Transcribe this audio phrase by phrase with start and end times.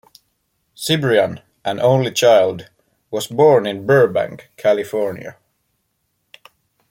[0.75, 2.71] Cibrian, an only child,
[3.11, 5.37] was born in Burbank, California.